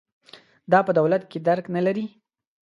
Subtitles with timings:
[0.71, 2.05] دا په دولت کې درک نه لري.